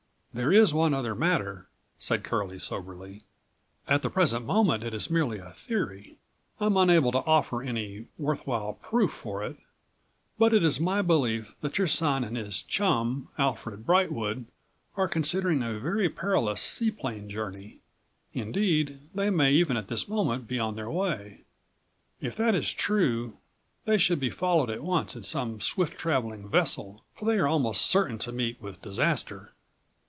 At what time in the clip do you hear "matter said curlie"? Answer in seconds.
1.13-2.57